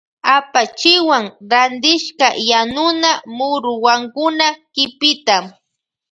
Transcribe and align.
Apachiwan 0.35 1.25
rantishka 1.51 2.27
yanuna 2.49 3.11
muruwankuna 3.37 4.47
kipita. 4.73 5.37